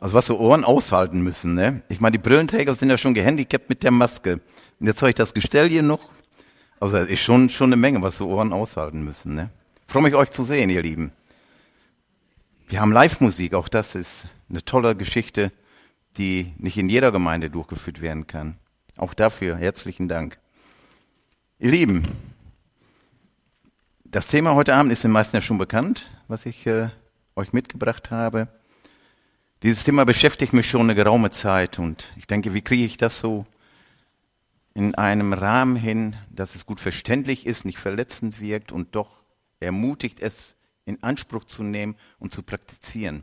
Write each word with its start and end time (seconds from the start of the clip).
Also 0.00 0.14
was 0.14 0.26
so 0.26 0.38
Ohren 0.38 0.64
aushalten 0.64 1.20
müssen, 1.20 1.54
ne? 1.54 1.82
Ich 1.90 2.00
meine, 2.00 2.12
die 2.12 2.22
Brillenträger 2.22 2.74
sind 2.74 2.88
ja 2.88 2.96
schon 2.96 3.12
gehandicapt 3.12 3.68
mit 3.68 3.82
der 3.82 3.90
Maske. 3.90 4.40
Und 4.80 4.86
jetzt 4.86 5.02
habe 5.02 5.10
ich 5.10 5.14
das 5.14 5.34
Gestell 5.34 5.68
hier 5.68 5.82
noch. 5.82 6.10
Also 6.80 6.96
es 6.96 7.08
ist 7.08 7.20
schon, 7.20 7.50
schon 7.50 7.68
eine 7.68 7.76
Menge, 7.76 8.00
was 8.00 8.16
so 8.16 8.28
Ohren 8.28 8.54
aushalten 8.54 9.04
müssen, 9.04 9.34
ne? 9.34 9.50
Freue 9.86 10.04
mich, 10.04 10.14
euch 10.14 10.30
zu 10.30 10.42
sehen, 10.42 10.70
ihr 10.70 10.82
Lieben. 10.82 11.12
Wir 12.68 12.80
haben 12.80 12.92
Live-Musik, 12.92 13.54
auch 13.54 13.68
das 13.68 13.94
ist 13.94 14.26
eine 14.48 14.64
tolle 14.64 14.96
Geschichte, 14.96 15.52
die 16.16 16.54
nicht 16.56 16.78
in 16.78 16.88
jeder 16.88 17.12
Gemeinde 17.12 17.50
durchgeführt 17.50 18.00
werden 18.00 18.26
kann. 18.26 18.56
Auch 18.96 19.12
dafür 19.12 19.56
herzlichen 19.56 20.08
Dank. 20.08 20.38
Ihr 21.58 21.72
Lieben, 21.72 22.04
das 24.04 24.28
Thema 24.28 24.54
heute 24.54 24.74
Abend 24.74 24.92
ist 24.92 25.04
den 25.04 25.10
meisten 25.10 25.36
ja 25.36 25.42
schon 25.42 25.58
bekannt, 25.58 26.10
was 26.26 26.46
ich 26.46 26.66
äh, 26.66 26.88
euch 27.36 27.52
mitgebracht 27.52 28.10
habe. 28.10 28.48
Dieses 29.62 29.84
Thema 29.84 30.06
beschäftigt 30.06 30.54
mich 30.54 30.70
schon 30.70 30.80
eine 30.80 30.94
geraume 30.94 31.30
Zeit 31.30 31.78
und 31.78 32.14
ich 32.16 32.26
denke, 32.26 32.54
wie 32.54 32.62
kriege 32.62 32.82
ich 32.82 32.96
das 32.96 33.20
so 33.20 33.44
in 34.72 34.94
einem 34.94 35.34
Rahmen 35.34 35.76
hin, 35.76 36.16
dass 36.30 36.54
es 36.54 36.64
gut 36.64 36.80
verständlich 36.80 37.44
ist, 37.44 37.66
nicht 37.66 37.78
verletzend 37.78 38.40
wirkt 38.40 38.72
und 38.72 38.94
doch 38.94 39.22
ermutigt 39.58 40.18
es 40.20 40.56
in 40.86 41.02
Anspruch 41.02 41.44
zu 41.44 41.62
nehmen 41.62 41.94
und 42.18 42.32
zu 42.32 42.42
praktizieren. 42.42 43.22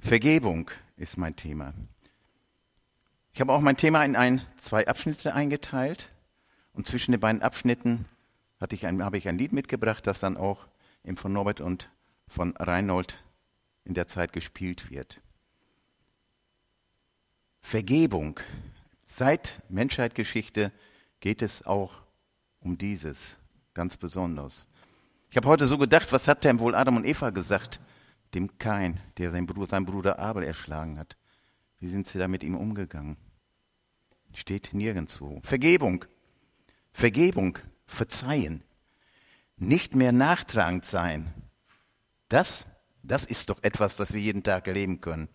Vergebung 0.00 0.70
ist 0.96 1.18
mein 1.18 1.36
Thema. 1.36 1.74
Ich 3.34 3.40
habe 3.42 3.52
auch 3.52 3.60
mein 3.60 3.76
Thema 3.76 4.06
in 4.06 4.16
ein, 4.16 4.40
zwei 4.56 4.88
Abschnitte 4.88 5.34
eingeteilt 5.34 6.12
und 6.72 6.86
zwischen 6.86 7.12
den 7.12 7.20
beiden 7.20 7.42
Abschnitten 7.42 8.06
hatte 8.58 8.74
ich 8.74 8.86
ein, 8.86 9.04
habe 9.04 9.18
ich 9.18 9.28
ein 9.28 9.36
Lied 9.36 9.52
mitgebracht, 9.52 10.06
das 10.06 10.20
dann 10.20 10.38
auch 10.38 10.66
im 11.02 11.18
von 11.18 11.34
Norbert 11.34 11.60
und 11.60 11.90
von 12.26 12.56
Reinhold 12.56 13.22
in 13.84 13.92
der 13.92 14.08
Zeit 14.08 14.32
gespielt 14.32 14.90
wird. 14.90 15.20
Vergebung. 17.66 18.38
Seit 19.02 19.60
Menschheitsgeschichte 19.68 20.70
geht 21.18 21.42
es 21.42 21.66
auch 21.66 22.04
um 22.60 22.78
dieses, 22.78 23.38
ganz 23.74 23.96
besonders. 23.96 24.68
Ich 25.30 25.36
habe 25.36 25.48
heute 25.48 25.66
so 25.66 25.76
gedacht, 25.76 26.12
was 26.12 26.28
hat 26.28 26.44
denn 26.44 26.60
wohl 26.60 26.76
Adam 26.76 26.96
und 26.96 27.04
Eva 27.04 27.30
gesagt, 27.30 27.80
dem 28.34 28.56
Kain, 28.58 29.00
der 29.18 29.32
seinen 29.32 29.48
Bruder, 29.48 29.68
seinen 29.68 29.84
Bruder 29.84 30.20
Abel 30.20 30.44
erschlagen 30.44 30.96
hat? 30.96 31.16
Wie 31.80 31.88
sind 31.88 32.06
sie 32.06 32.20
da 32.20 32.28
mit 32.28 32.44
ihm 32.44 32.54
umgegangen? 32.54 33.16
Steht 34.32 34.72
nirgendwo. 34.72 35.40
Vergebung. 35.42 36.04
Vergebung. 36.92 37.58
Verzeihen. 37.84 38.62
Nicht 39.56 39.96
mehr 39.96 40.12
nachtragend 40.12 40.84
sein. 40.84 41.34
Das, 42.28 42.64
das 43.02 43.24
ist 43.24 43.50
doch 43.50 43.60
etwas, 43.64 43.96
das 43.96 44.12
wir 44.12 44.20
jeden 44.20 44.44
Tag 44.44 44.68
erleben 44.68 45.00
können 45.00 45.28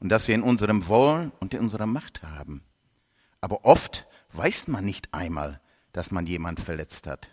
und 0.00 0.08
das 0.08 0.28
wir 0.28 0.34
in 0.34 0.42
unserem 0.42 0.88
Wollen 0.88 1.32
und 1.40 1.54
in 1.54 1.60
unserer 1.60 1.86
Macht 1.86 2.22
haben. 2.22 2.62
Aber 3.40 3.64
oft 3.64 4.06
weiß 4.32 4.68
man 4.68 4.84
nicht 4.84 5.14
einmal, 5.14 5.60
dass 5.92 6.10
man 6.10 6.26
jemand 6.26 6.60
verletzt 6.60 7.06
hat, 7.06 7.28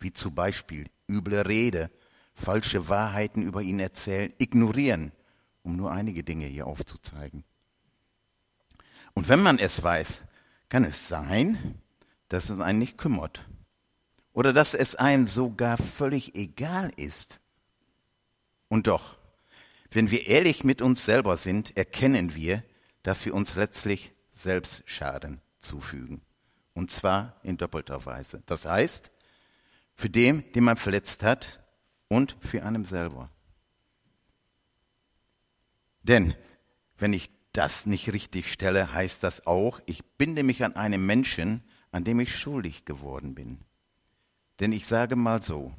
wie 0.00 0.12
zum 0.12 0.34
Beispiel 0.34 0.86
üble 1.08 1.40
Rede, 1.40 1.90
falsche 2.34 2.88
Wahrheiten 2.88 3.42
über 3.42 3.62
ihn 3.62 3.80
erzählen, 3.80 4.32
ignorieren, 4.38 5.12
um 5.62 5.76
nur 5.76 5.90
einige 5.90 6.22
Dinge 6.22 6.46
hier 6.46 6.66
aufzuzeigen. 6.66 7.44
Und 9.14 9.28
wenn 9.28 9.42
man 9.42 9.58
es 9.58 9.82
weiß, 9.82 10.22
kann 10.68 10.84
es 10.84 11.08
sein, 11.08 11.80
dass 12.28 12.50
es 12.50 12.60
einen 12.60 12.78
nicht 12.78 12.98
kümmert 12.98 13.44
oder 14.32 14.52
dass 14.52 14.74
es 14.74 14.94
einem 14.94 15.26
sogar 15.26 15.76
völlig 15.76 16.34
egal 16.34 16.92
ist. 16.96 17.40
Und 18.68 18.86
doch, 18.86 19.17
wenn 19.90 20.10
wir 20.10 20.26
ehrlich 20.26 20.64
mit 20.64 20.82
uns 20.82 21.04
selber 21.04 21.36
sind, 21.36 21.76
erkennen 21.76 22.34
wir, 22.34 22.62
dass 23.02 23.24
wir 23.24 23.34
uns 23.34 23.54
letztlich 23.54 24.12
selbst 24.30 24.82
Schaden 24.86 25.40
zufügen. 25.58 26.22
Und 26.74 26.90
zwar 26.90 27.40
in 27.42 27.56
doppelter 27.56 28.04
Weise. 28.06 28.42
Das 28.46 28.66
heißt, 28.66 29.10
für 29.94 30.10
den, 30.10 30.44
den 30.52 30.64
man 30.64 30.76
verletzt 30.76 31.22
hat 31.22 31.60
und 32.08 32.36
für 32.40 32.62
einem 32.62 32.84
selber. 32.84 33.30
Denn 36.02 36.34
wenn 36.98 37.12
ich 37.12 37.30
das 37.52 37.86
nicht 37.86 38.12
richtig 38.12 38.52
stelle, 38.52 38.92
heißt 38.92 39.22
das 39.24 39.46
auch, 39.46 39.80
ich 39.86 40.04
binde 40.04 40.42
mich 40.42 40.64
an 40.64 40.76
einen 40.76 41.04
Menschen, 41.04 41.64
an 41.90 42.04
dem 42.04 42.20
ich 42.20 42.36
schuldig 42.36 42.84
geworden 42.84 43.34
bin. 43.34 43.58
Denn 44.60 44.72
ich 44.72 44.86
sage 44.86 45.16
mal 45.16 45.42
so, 45.42 45.74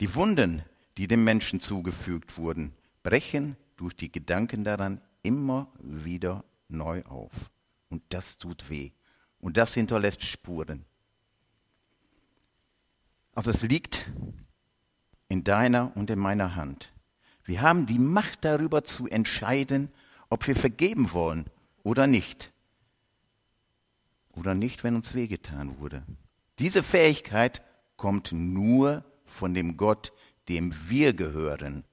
die 0.00 0.14
Wunden, 0.14 0.62
die 0.98 1.08
dem 1.08 1.24
Menschen 1.24 1.60
zugefügt 1.60 2.36
wurden, 2.36 2.74
brechen 3.06 3.56
durch 3.76 3.94
die 3.94 4.10
Gedanken 4.10 4.64
daran 4.64 5.00
immer 5.22 5.68
wieder 5.78 6.42
neu 6.66 7.04
auf. 7.04 7.30
Und 7.88 8.02
das 8.08 8.36
tut 8.36 8.68
weh. 8.68 8.90
Und 9.38 9.56
das 9.56 9.74
hinterlässt 9.74 10.24
Spuren. 10.24 10.84
Also 13.32 13.50
es 13.50 13.62
liegt 13.62 14.10
in 15.28 15.44
deiner 15.44 15.96
und 15.96 16.10
in 16.10 16.18
meiner 16.18 16.56
Hand. 16.56 16.92
Wir 17.44 17.62
haben 17.62 17.86
die 17.86 18.00
Macht 18.00 18.44
darüber 18.44 18.82
zu 18.82 19.06
entscheiden, 19.06 19.92
ob 20.28 20.44
wir 20.48 20.56
vergeben 20.56 21.12
wollen 21.12 21.46
oder 21.84 22.08
nicht. 22.08 22.50
Oder 24.32 24.56
nicht, 24.56 24.82
wenn 24.82 24.96
uns 24.96 25.14
wehgetan 25.14 25.78
wurde. 25.78 26.02
Diese 26.58 26.82
Fähigkeit 26.82 27.62
kommt 27.96 28.32
nur 28.32 29.04
von 29.24 29.54
dem 29.54 29.76
Gott, 29.76 30.12
dem 30.48 30.74
wir 30.88 31.12
gehören 31.12 31.84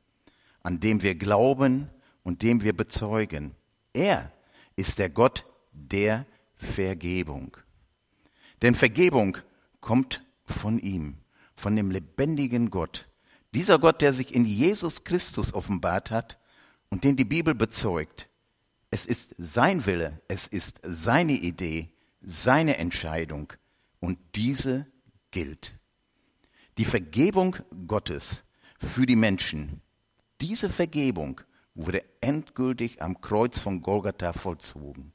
an 0.63 0.79
dem 0.79 1.01
wir 1.01 1.15
glauben 1.15 1.89
und 2.23 2.41
dem 2.41 2.63
wir 2.63 2.75
bezeugen. 2.75 3.55
Er 3.93 4.31
ist 4.75 4.97
der 4.97 5.09
Gott 5.09 5.45
der 5.71 6.25
Vergebung. 6.55 7.57
Denn 8.61 8.75
Vergebung 8.75 9.37
kommt 9.81 10.25
von 10.45 10.79
ihm, 10.79 11.17
von 11.55 11.75
dem 11.75 11.91
lebendigen 11.91 12.69
Gott. 12.69 13.09
Dieser 13.53 13.77
Gott, 13.77 14.01
der 14.01 14.13
sich 14.13 14.33
in 14.33 14.45
Jesus 14.45 15.03
Christus 15.03 15.53
offenbart 15.53 16.09
hat 16.09 16.39
und 16.89 17.03
den 17.03 17.15
die 17.15 17.25
Bibel 17.25 17.53
bezeugt. 17.53 18.29
Es 18.89 19.05
ist 19.05 19.35
sein 19.37 19.85
Wille, 19.85 20.21
es 20.27 20.47
ist 20.47 20.79
seine 20.83 21.33
Idee, 21.33 21.91
seine 22.21 22.77
Entscheidung 22.77 23.51
und 23.99 24.17
diese 24.35 24.87
gilt. 25.31 25.75
Die 26.77 26.85
Vergebung 26.85 27.57
Gottes 27.87 28.43
für 28.77 29.05
die 29.05 29.15
Menschen 29.15 29.81
diese 30.43 30.67
Vergebung 30.67 31.39
wurde 31.73 32.03
endgültig 32.19 33.01
am 33.01 33.21
Kreuz 33.21 33.59
von 33.59 33.81
Golgatha 33.81 34.33
vollzogen. 34.33 35.13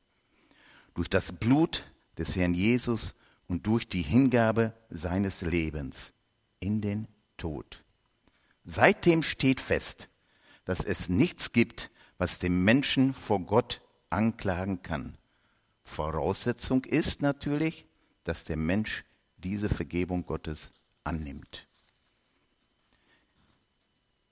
Durch 0.95 1.11
das 1.11 1.33
Blut 1.33 1.85
des 2.17 2.35
Herrn 2.35 2.55
Jesus 2.55 3.15
und 3.47 3.67
durch 3.67 3.87
die 3.87 4.01
Hingabe 4.01 4.73
seines 4.89 5.43
Lebens 5.43 6.15
in 6.61 6.81
den 6.81 7.09
Tod. 7.37 7.85
Seitdem 8.65 9.23
steht 9.23 9.61
fest, 9.61 10.09
dass 10.65 10.83
es 10.83 11.11
nichts 11.11 11.53
gibt, 11.53 11.91
was 12.17 12.39
dem 12.39 12.65
Menschen 12.65 13.13
vor 13.13 13.41
Gott 13.41 13.83
anklagen 14.09 14.83
kann. 14.83 15.19
Voraussetzung 15.85 16.87
ist 16.87 17.21
natürlich, 17.21 17.87
dass 18.25 18.45
der 18.45 18.57
Mensch 18.57 19.05
diese 19.37 19.69
Vergebung 19.69 20.25
Gottes 20.25 20.73
annimmt. 21.05 21.68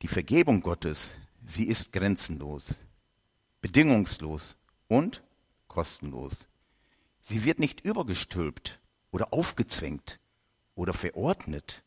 Die 0.02 0.08
Vergebung 0.08 0.60
Gottes, 0.60 1.14
sie 1.42 1.64
ist 1.64 1.92
grenzenlos, 1.92 2.74
bedingungslos 3.62 4.58
und 4.88 5.22
kostenlos. 5.68 6.48
Sie 7.22 7.44
wird 7.44 7.58
nicht 7.58 7.80
übergestülpt 7.80 8.78
oder 9.10 9.32
aufgezwängt 9.32 10.20
oder 10.74 10.92
verordnet. 10.92 11.82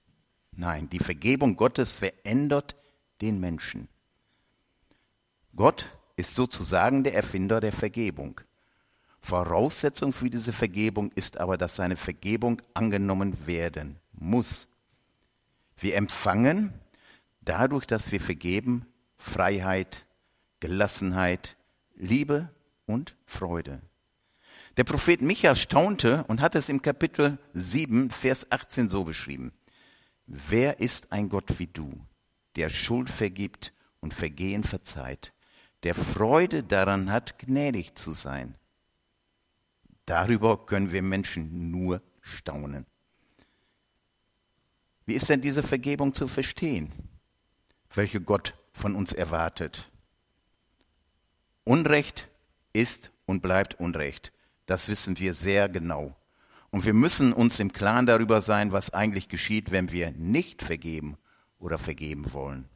Nein, 0.51 0.89
die 0.89 0.99
Vergebung 0.99 1.55
Gottes 1.55 1.91
verändert 1.91 2.75
den 3.21 3.39
Menschen. 3.39 3.87
Gott 5.55 5.95
ist 6.15 6.33
sozusagen 6.33 7.03
der 7.03 7.13
Erfinder 7.13 7.61
der 7.61 7.71
Vergebung. 7.71 8.41
Voraussetzung 9.21 10.13
für 10.13 10.31
diese 10.31 10.51
Vergebung 10.51 11.11
ist 11.11 11.37
aber, 11.37 11.57
dass 11.57 11.75
seine 11.75 11.95
Vergebung 11.95 12.61
angenommen 12.73 13.45
werden 13.45 13.99
muss. 14.13 14.67
Wir 15.77 15.95
empfangen 15.95 16.73
dadurch, 17.49 17.87
dass 17.87 18.11
wir 18.11 18.21
vergeben, 18.21 18.85
Freiheit, 19.17 20.05
Gelassenheit, 20.59 21.57
Liebe 21.95 22.53
und 22.85 23.15
Freude. 23.25 23.81
Der 24.77 24.83
Prophet 24.83 25.21
Micha 25.23 25.55
staunte 25.55 26.23
und 26.27 26.41
hat 26.41 26.53
es 26.53 26.69
im 26.69 26.83
Kapitel 26.83 27.39
7, 27.53 28.11
Vers 28.11 28.51
18 28.51 28.87
so 28.87 29.03
beschrieben. 29.03 29.51
Wer 30.27 30.79
ist 30.79 31.11
ein 31.11 31.27
Gott 31.27 31.57
wie 31.57 31.65
du, 31.65 31.99
der 32.55 32.69
Schuld 32.69 33.09
vergibt 33.09 33.73
und 33.99 34.13
Vergehen 34.13 34.63
verzeiht, 34.63 35.33
der 35.81 35.95
Freude 35.95 36.63
daran 36.63 37.11
hat, 37.11 37.39
gnädig 37.39 37.95
zu 37.95 38.11
sein? 38.11 38.55
Darüber 40.05 40.67
können 40.67 40.91
wir 40.91 41.01
Menschen 41.01 41.71
nur 41.71 42.03
staunen. 42.21 42.85
Wie 45.07 45.15
ist 45.15 45.29
denn 45.29 45.41
diese 45.41 45.63
Vergebung 45.63 46.13
zu 46.13 46.27
verstehen? 46.27 46.91
Welche 47.93 48.21
Gott 48.21 48.55
von 48.71 48.95
uns 48.95 49.13
erwartet. 49.13 49.91
Unrecht 51.63 52.29
ist 52.73 53.11
und 53.25 53.41
bleibt 53.41 53.79
Unrecht. 53.79 54.31
Das 54.65 54.87
wissen 54.87 55.19
wir 55.19 55.33
sehr 55.33 55.69
genau. 55.69 56.15
Und 56.71 56.85
wir 56.85 56.93
müssen 56.93 57.33
uns 57.33 57.59
im 57.59 57.73
Klaren 57.73 58.05
darüber 58.05 58.41
sein, 58.41 58.71
was 58.71 58.93
eigentlich 58.93 59.27
geschieht, 59.27 59.71
wenn 59.71 59.91
wir 59.91 60.11
nicht 60.11 60.61
vergeben 60.61 61.17
oder 61.57 61.77
vergeben 61.77 62.31
wollen. 62.33 62.69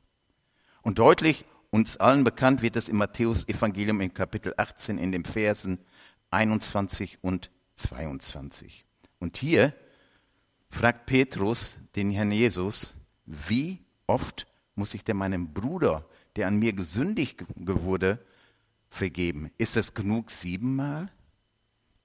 Und 0.82 1.00
deutlich 1.00 1.46
uns 1.70 1.98
allen 1.98 2.24
bekannt 2.24 2.62
wird 2.62 2.76
es 2.76 2.90
im 2.90 2.98
Matthäus 2.98 3.48
Evangelium 3.48 4.02
in 4.02 4.14
Kapitel 4.14 4.54
18 4.58 4.98
in 4.98 5.12
den 5.12 5.26
Versen 5.26 5.80
21 6.30 7.20
und 7.22 7.50
22. 7.76 8.86
Und 9.20 9.38
hier 9.38 9.74
fragt 10.70 11.06
Petrus 11.06 11.78
den 11.96 12.12
Herrn 12.12 12.32
Jesus, 12.32 12.96
wie 13.26 13.80
oft 14.08 14.46
muss 14.76 14.94
ich 14.94 15.04
denn 15.04 15.18
meinem 15.18 15.54
Bruder, 15.54 16.06
der 16.36 16.48
an 16.48 16.58
mir 16.58 16.74
gesündigt 16.74 17.44
wurde, 17.56 18.20
vergeben? 18.90 19.52
Ist 19.58 19.78
es 19.78 19.94
genug 19.94 20.32
siebenmal? 20.32 21.12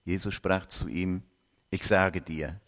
Jesus 0.05 0.35
sprach 0.35 0.67
zu 0.67 0.88
ihm, 0.88 1.23
ich 1.70 1.85
sage 1.85 2.20
dir, 2.20 2.61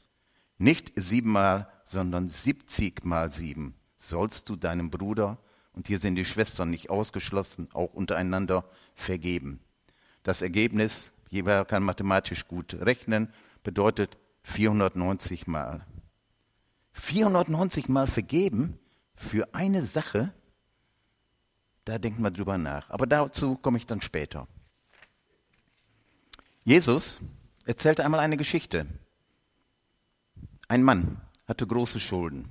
nicht 0.58 0.92
siebenmal, 0.96 1.70
sondern 1.84 2.28
siebzigmal 2.28 3.32
sieben 3.32 3.74
sollst 4.00 4.48
du 4.48 4.56
deinem 4.56 4.90
Bruder, 4.90 5.38
und 5.72 5.86
hier 5.86 5.98
sind 5.98 6.16
die 6.16 6.24
Schwestern 6.24 6.70
nicht 6.70 6.90
ausgeschlossen, 6.90 7.68
auch 7.72 7.94
untereinander 7.94 8.64
vergeben. 8.94 9.60
Das 10.24 10.42
Ergebnis, 10.42 11.12
jeder 11.28 11.64
kann 11.64 11.84
mathematisch 11.84 12.48
gut 12.48 12.74
rechnen, 12.74 13.28
bedeutet 13.62 14.18
490 14.42 15.46
Mal. 15.46 15.86
490 16.92 17.88
Mal 17.88 18.08
vergeben 18.08 18.78
für 19.20 19.54
eine 19.54 19.84
Sache, 19.84 20.32
da 21.84 21.98
denkt 21.98 22.18
man 22.18 22.32
drüber 22.32 22.56
nach. 22.56 22.88
Aber 22.88 23.06
dazu 23.06 23.56
komme 23.56 23.76
ich 23.76 23.86
dann 23.86 24.00
später. 24.00 24.48
Jesus 26.64 27.20
erzählte 27.66 28.04
einmal 28.04 28.20
eine 28.20 28.38
Geschichte. 28.38 28.86
Ein 30.68 30.82
Mann 30.82 31.20
hatte 31.46 31.66
große 31.66 32.00
Schulden 32.00 32.48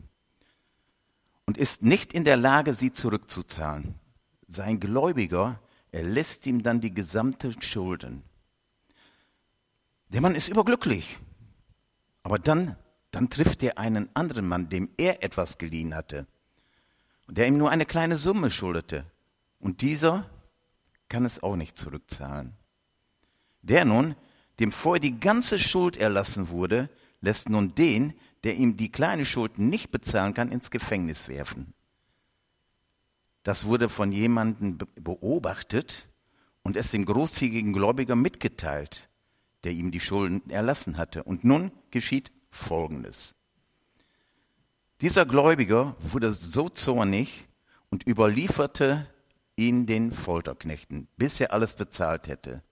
und 1.47 1.57
ist 1.57 1.81
nicht 1.81 2.13
in 2.13 2.23
der 2.23 2.37
Lage, 2.37 2.75
sie 2.75 2.93
zurückzuzahlen. 2.93 3.95
Sein 4.47 4.79
Gläubiger 4.79 5.59
erlässt 5.91 6.45
ihm 6.45 6.61
dann 6.61 6.81
die 6.81 6.93
gesamten 6.93 7.59
Schulden. 7.61 8.21
Der 10.09 10.21
Mann 10.21 10.35
ist 10.35 10.49
überglücklich. 10.49 11.17
Aber 12.21 12.37
dann, 12.37 12.75
dann 13.09 13.29
trifft 13.29 13.63
er 13.63 13.79
einen 13.79 14.07
anderen 14.15 14.47
Mann, 14.47 14.69
dem 14.69 14.89
er 14.97 15.23
etwas 15.23 15.57
geliehen 15.57 15.95
hatte, 15.95 16.27
der 17.29 17.47
ihm 17.47 17.57
nur 17.57 17.69
eine 17.69 17.85
kleine 17.85 18.17
Summe 18.17 18.49
schuldete. 18.49 19.05
Und 19.59 19.81
dieser 19.81 20.29
kann 21.09 21.25
es 21.25 21.41
auch 21.41 21.55
nicht 21.55 21.77
zurückzahlen. 21.77 22.53
Der 23.61 23.85
nun, 23.85 24.15
dem 24.59 24.71
vorher 24.71 24.99
die 24.99 25.19
ganze 25.19 25.59
Schuld 25.59 25.97
erlassen 25.97 26.49
wurde, 26.49 26.89
lässt 27.21 27.49
nun 27.49 27.75
den, 27.75 28.13
der 28.43 28.55
ihm 28.55 28.77
die 28.77 28.91
kleine 28.91 29.25
Schuld 29.25 29.59
nicht 29.59 29.91
bezahlen 29.91 30.33
kann, 30.33 30.51
ins 30.51 30.71
Gefängnis 30.71 31.27
werfen. 31.27 31.73
Das 33.43 33.65
wurde 33.65 33.89
von 33.89 34.11
jemandem 34.11 34.77
beobachtet 34.95 36.07
und 36.63 36.77
es 36.77 36.91
dem 36.91 37.05
großzügigen 37.05 37.73
Gläubiger 37.73 38.15
mitgeteilt, 38.15 39.09
der 39.63 39.71
ihm 39.71 39.91
die 39.91 39.99
Schulden 39.99 40.49
erlassen 40.49 40.97
hatte. 40.97 41.23
Und 41.23 41.43
nun 41.43 41.71
geschieht 41.91 42.31
Folgendes. 42.51 43.35
Dieser 45.01 45.25
Gläubiger 45.25 45.95
wurde 45.99 46.33
so 46.33 46.67
zornig 46.67 47.47
und 47.89 48.05
überlieferte 48.05 49.07
ihn 49.55 49.85
den 49.85 50.11
Folterknechten, 50.11 51.07
bis 51.15 51.39
er 51.39 51.53
alles 51.53 51.73
bezahlt 51.73 52.27
hätte. 52.27 52.63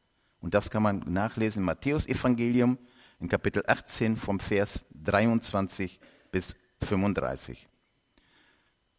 Und 0.41 0.53
das 0.53 0.69
kann 0.69 0.83
man 0.83 1.03
nachlesen 1.07 1.61
im 1.61 1.65
Matthäus-Evangelium 1.67 2.77
in 3.19 3.29
Kapitel 3.29 3.63
18 3.65 4.17
vom 4.17 4.41
Vers 4.41 4.83
23 4.93 6.01
bis 6.29 6.57
35. 6.81 7.69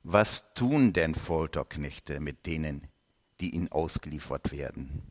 Was 0.02 0.54
tun 0.54 0.94
denn 0.94 1.14
Folterknechte 1.14 2.20
mit 2.20 2.46
denen, 2.46 2.88
die 3.40 3.54
ihnen 3.54 3.70
ausgeliefert 3.70 4.52
werden? 4.52 5.02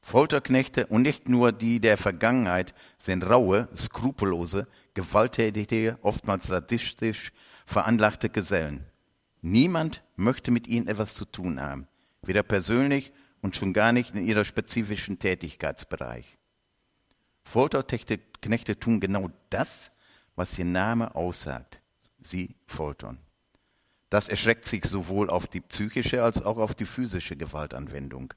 Folterknechte 0.00 0.86
und 0.86 1.02
nicht 1.02 1.28
nur 1.28 1.50
die 1.50 1.80
der 1.80 1.96
Vergangenheit 1.96 2.74
sind 2.98 3.24
raue, 3.24 3.68
skrupellose, 3.74 4.68
gewalttätige, 4.94 5.98
oftmals 6.02 6.46
sadistisch 6.46 7.32
veranlagte 7.66 8.30
Gesellen. 8.30 8.84
Niemand 9.42 10.02
möchte 10.16 10.50
mit 10.50 10.66
ihnen 10.66 10.88
etwas 10.88 11.14
zu 11.14 11.24
tun 11.24 11.60
haben, 11.60 11.86
weder 12.22 12.42
persönlich 12.42 13.12
und 13.42 13.56
schon 13.56 13.72
gar 13.74 13.92
nicht 13.92 14.14
in 14.14 14.26
ihrer 14.26 14.44
spezifischen 14.44 15.18
Tätigkeitsbereich. 15.18 16.38
Folterknechte 17.42 18.78
tun 18.78 19.00
genau 19.00 19.30
das, 19.50 19.92
was 20.34 20.58
ihr 20.58 20.64
Name 20.64 21.14
aussagt. 21.14 21.80
Sie 22.20 22.56
foltern. 22.66 23.18
Das 24.08 24.28
erschreckt 24.28 24.64
sich 24.64 24.84
sowohl 24.84 25.28
auf 25.28 25.46
die 25.46 25.60
psychische 25.60 26.22
als 26.22 26.40
auch 26.40 26.56
auf 26.56 26.74
die 26.74 26.86
physische 26.86 27.36
Gewaltanwendung. 27.36 28.32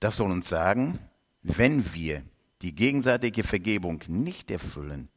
Das 0.00 0.16
soll 0.16 0.30
uns 0.30 0.48
sagen, 0.48 0.98
wenn 1.42 1.94
wir 1.94 2.22
die 2.62 2.74
gegenseitige 2.74 3.44
Vergebung 3.44 4.02
nicht 4.08 4.50
erfüllen, 4.50 5.08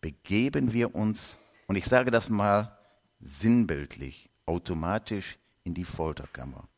begeben 0.00 0.72
wir 0.72 0.94
uns, 0.94 1.38
und 1.66 1.76
ich 1.76 1.84
sage 1.84 2.10
das 2.10 2.28
mal 2.28 2.78
sinnbildlich, 3.20 4.30
automatisch 4.46 5.38
in 5.64 5.74
die 5.74 5.84
Folterkammer. 5.84 6.68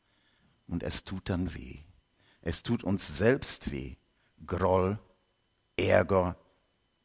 Und 0.66 0.82
es 0.82 1.04
tut 1.04 1.28
dann 1.28 1.54
weh. 1.54 1.78
Es 2.42 2.62
tut 2.62 2.82
uns 2.82 3.16
selbst 3.18 3.70
weh. 3.70 3.96
Groll, 4.46 4.98
Ärger, 5.76 6.36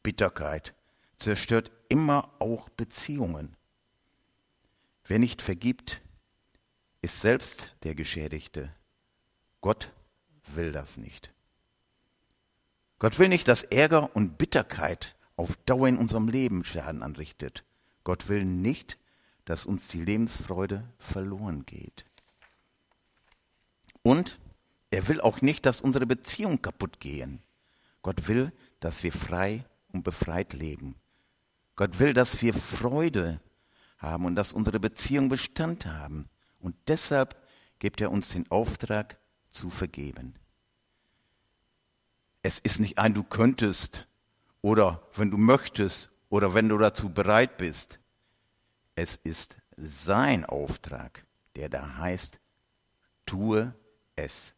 Bitterkeit 0.02 0.74
zerstört 1.16 1.70
immer 1.88 2.32
auch 2.38 2.68
Beziehungen. 2.70 3.56
Wer 5.04 5.18
nicht 5.18 5.42
vergibt, 5.42 6.00
ist 7.02 7.20
selbst 7.20 7.70
der 7.84 7.94
Geschädigte. 7.94 8.74
Gott 9.60 9.92
will 10.46 10.72
das 10.72 10.96
nicht. 10.96 11.32
Gott 12.98 13.18
will 13.18 13.28
nicht, 13.28 13.48
dass 13.48 13.62
Ärger 13.62 14.14
und 14.16 14.38
Bitterkeit 14.38 15.14
auf 15.36 15.56
Dauer 15.66 15.88
in 15.88 15.98
unserem 15.98 16.28
Leben 16.28 16.64
Schaden 16.64 17.02
anrichtet. 17.02 17.64
Gott 18.04 18.28
will 18.28 18.44
nicht, 18.44 18.98
dass 19.44 19.66
uns 19.66 19.88
die 19.88 20.02
Lebensfreude 20.02 20.84
verloren 20.98 21.66
geht. 21.66 22.06
Und 24.02 24.38
er 24.90 25.08
will 25.08 25.20
auch 25.20 25.42
nicht, 25.42 25.66
dass 25.66 25.80
unsere 25.80 26.06
Beziehungen 26.06 26.62
kaputt 26.62 27.00
gehen. 27.00 27.42
Gott 28.02 28.28
will, 28.28 28.52
dass 28.80 29.02
wir 29.02 29.12
frei 29.12 29.64
und 29.92 30.04
befreit 30.04 30.52
leben. 30.52 30.96
Gott 31.74 31.98
will, 31.98 32.14
dass 32.14 32.40
wir 32.40 32.54
Freude 32.54 33.40
haben 33.98 34.24
und 34.24 34.36
dass 34.36 34.52
unsere 34.52 34.80
Beziehungen 34.80 35.28
Bestand 35.28 35.86
haben. 35.86 36.28
Und 36.60 36.76
deshalb 36.88 37.36
gibt 37.78 38.00
er 38.00 38.10
uns 38.10 38.30
den 38.30 38.50
Auftrag 38.50 39.18
zu 39.50 39.70
vergeben. 39.70 40.34
Es 42.46 42.60
ist 42.60 42.78
nicht 42.78 42.96
ein, 42.98 43.12
du 43.12 43.24
könntest 43.24 44.06
oder 44.62 45.02
wenn 45.16 45.32
du 45.32 45.36
möchtest 45.36 46.12
oder 46.28 46.54
wenn 46.54 46.68
du 46.68 46.78
dazu 46.78 47.12
bereit 47.12 47.56
bist. 47.56 47.98
Es 48.94 49.16
ist 49.16 49.56
sein 49.76 50.44
Auftrag, 50.44 51.26
der 51.56 51.68
da 51.68 51.96
heißt, 51.96 52.38
tue 53.26 53.74
es. 54.14 54.54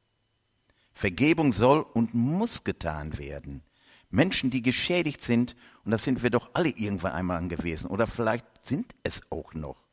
Vergebung 0.93 1.55
soll 1.55 1.81
und 1.81 2.13
muss 2.13 2.63
getan 2.63 3.17
werden. 3.17 3.63
Menschen, 4.11 4.51
die 4.51 4.61
geschädigt 4.61 5.23
sind, 5.23 5.57
und 5.83 5.91
das 5.91 6.05
sind 6.05 6.23
wir 6.23 6.29
doch 6.29 6.51
alle 6.53 6.69
irgendwann 6.69 7.13
einmal 7.13 7.49
gewesen, 7.49 7.87
oder 7.87 8.07
vielleicht 8.07 8.45
sind 8.67 8.95
es 9.03 9.23
auch 9.31 9.55
noch, 9.55 9.89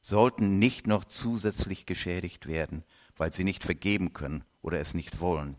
sollten 0.00 0.60
nicht 0.60 0.86
noch 0.86 1.04
zusätzlich 1.04 1.86
geschädigt 1.86 2.46
werden, 2.46 2.84
weil 3.16 3.32
sie 3.32 3.42
nicht 3.42 3.64
vergeben 3.64 4.12
können 4.12 4.44
oder 4.62 4.78
es 4.78 4.94
nicht 4.94 5.18
wollen. 5.18 5.56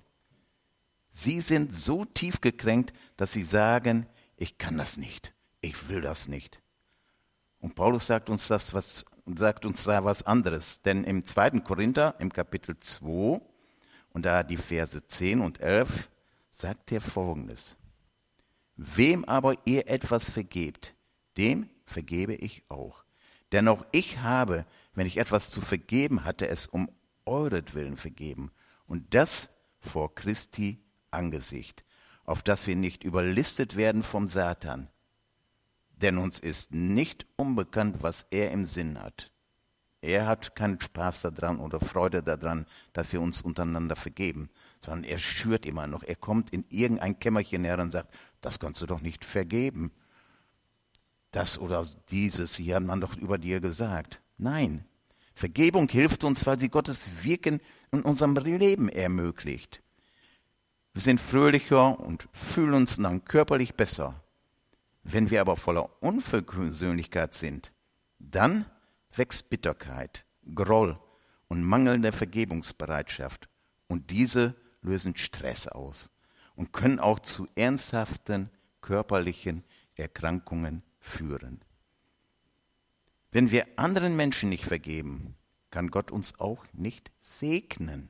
Sie 1.20 1.42
sind 1.42 1.74
so 1.74 2.06
tief 2.06 2.42
gekränkt, 2.42 2.94
dass 3.16 3.34
sie 3.34 3.42
sagen, 3.42 4.06
ich 4.36 4.60
kann 4.60 4.78
das 4.78 4.98
nicht, 4.98 5.34
ich 5.62 5.90
will 5.90 6.00
das 6.00 6.28
nicht. 6.28 6.62
Und 7.58 7.74
Paulus 7.74 8.06
sagt 8.06 8.30
uns 8.30 8.48
das 8.48 8.72
was, 8.76 9.04
sagt 9.36 9.66
uns 9.66 9.84
da 9.84 10.06
was 10.06 10.22
anderes. 10.22 10.84
Denn 10.84 11.04
im 11.06 11.26
2. 11.26 11.62
Korinther, 11.62 12.14
im 12.20 12.32
Kapitel 12.32 12.80
2, 12.80 13.42
und 14.10 14.26
da 14.28 14.44
die 14.44 14.58
Verse 14.58 15.08
10 15.08 15.42
und 15.42 15.60
11, 15.60 16.08
sagt 16.52 16.92
er 16.92 17.02
folgendes. 17.02 17.78
Wem 18.76 19.26
aber 19.26 19.56
ihr 19.66 19.88
etwas 19.88 20.30
vergebt, 20.30 20.94
dem 21.36 21.68
vergebe 21.84 22.36
ich 22.36 22.64
auch. 22.70 23.04
Denn 23.52 23.68
auch 23.70 23.88
ich 23.92 24.20
habe, 24.20 24.68
wenn 24.94 25.08
ich 25.08 25.18
etwas 25.18 25.50
zu 25.50 25.62
vergeben 25.62 26.26
hatte, 26.26 26.48
es 26.48 26.68
um 26.68 26.92
euretwillen 27.26 27.98
vergeben. 27.98 28.52
Und 28.86 29.16
das 29.16 29.50
vor 29.80 30.14
Christi 30.14 30.84
Angesicht, 31.12 31.84
auf 32.26 32.42
dass 32.42 32.68
wir 32.68 32.76
nicht 32.76 33.04
überlistet 33.04 33.76
werden 33.76 34.04
vom 34.04 34.28
Satan. 34.28 34.90
Denn 35.90 36.18
uns 36.18 36.40
ist 36.40 36.74
nicht 36.74 37.26
unbekannt, 37.36 37.98
was 38.02 38.28
er 38.30 38.52
im 38.52 38.66
Sinn 38.66 39.02
hat. 39.02 39.32
Er 40.02 40.28
hat 40.28 40.56
keinen 40.56 40.80
Spaß 40.80 41.24
daran 41.24 41.60
oder 41.60 41.80
Freude 41.80 42.22
daran, 42.22 42.68
dass 42.94 43.14
wir 43.14 43.22
uns 43.22 43.42
untereinander 43.42 43.96
vergeben, 43.96 44.50
sondern 44.80 45.04
er 45.04 45.18
schürt 45.18 45.66
immer 45.66 45.88
noch. 45.88 46.04
Er 46.04 46.16
kommt 46.16 46.52
in 46.52 46.66
irgendein 46.70 47.18
Kämmerchen 47.20 47.64
her 47.64 47.80
und 47.80 47.92
sagt, 47.92 48.14
das 48.42 48.60
kannst 48.60 48.82
du 48.82 48.86
doch 48.86 49.02
nicht 49.02 49.26
vergeben. 49.26 49.92
Das 51.32 51.58
oder 51.58 51.86
dieses, 52.10 52.56
hier 52.56 52.76
hat 52.76 52.84
man 52.84 53.02
doch 53.02 53.18
über 53.18 53.38
dir 53.38 53.60
gesagt. 53.60 54.22
Nein, 54.38 54.86
Vergebung 55.34 55.88
hilft 55.88 56.24
uns, 56.24 56.46
weil 56.46 56.60
sie 56.60 56.70
Gottes 56.70 57.24
Wirken 57.24 57.60
in 57.92 58.02
unserem 58.02 58.36
Leben 58.36 58.90
ermöglicht. 58.90 59.82
Wir 60.98 61.04
sind 61.04 61.22
fröhlicher 61.22 62.00
und 62.00 62.27
fühlen 62.32 62.74
uns 62.74 62.96
dann 62.96 63.24
körperlich 63.24 63.75
besser. 63.75 64.20
Wenn 65.04 65.30
wir 65.30 65.42
aber 65.42 65.56
voller 65.56 65.92
Unversöhnlichkeit 66.01 67.36
sind, 67.36 67.72
dann 68.18 68.66
wächst 69.16 69.48
Bitterkeit, 69.51 70.25
Groll 70.56 71.00
und 71.50 71.63
mangelnde 71.63 72.12
Vergebungsbereitschaft. 72.12 73.48
Und 73.88 74.10
diese 74.10 74.56
lösen 74.82 75.16
Stress 75.16 75.68
aus 75.68 76.10
und 76.56 76.74
können 76.74 77.00
auch 77.00 77.20
zu 77.20 77.48
ernsthaften 77.54 78.50
körperlichen 78.82 79.63
Erkrankungen 79.94 80.82
führen. 81.00 81.62
Wenn 83.30 83.51
wir 83.51 83.68
anderen 83.75 84.16
Menschen 84.16 84.50
nicht 84.50 84.66
vergeben, 84.66 85.36
kann 85.70 85.92
Gott 85.92 86.10
uns 86.10 86.39
auch 86.39 86.66
nicht 86.74 87.12
segnen. 87.20 88.10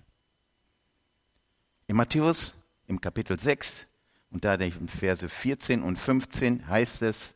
In 1.88 1.98
Matthäus 1.98 2.56
im 2.88 3.02
Kapitel 3.02 3.40
6 3.40 3.86
und 4.32 4.46
da 4.46 4.56
in 4.56 4.88
Verse 4.88 5.28
14 5.28 5.84
und 5.84 5.98
15 5.98 6.68
heißt 6.68 7.02
es, 7.04 7.36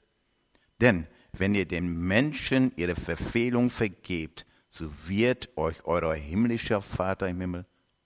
denn 0.79 1.07
wenn 1.33 1.55
ihr 1.55 1.65
den 1.65 1.87
Menschen 2.07 2.73
ihre 2.75 2.95
Verfehlung 2.95 3.69
vergebt, 3.69 4.45
so 4.69 5.07
wird 5.07 5.55
euch 5.57 5.85
euer 5.85 6.15
himmlischer 6.15 6.81
Vater 6.81 7.27
im 7.27 7.39
Himmel 7.39 7.65